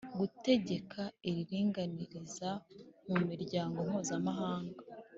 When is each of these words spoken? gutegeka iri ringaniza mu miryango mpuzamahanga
gutegeka 0.19 1.01
iri 1.29 1.41
ringaniza 1.49 2.49
mu 3.07 3.17
miryango 3.29 3.77
mpuzamahanga 3.89 4.77